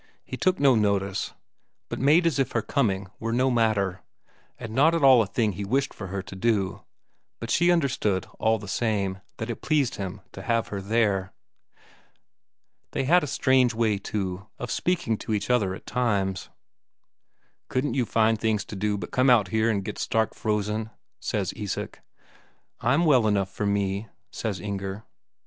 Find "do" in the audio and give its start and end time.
6.35-6.81, 18.75-18.97